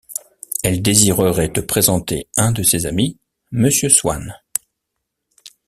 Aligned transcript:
Elle 0.63 0.81
désirerait 0.81 1.51
te 1.53 1.59
présenter 1.59 2.27
un 2.35 2.51
de 2.51 2.63
ses 2.63 2.87
amis, 2.87 3.19
Monsieur 3.51 3.87
Swann. 3.87 4.33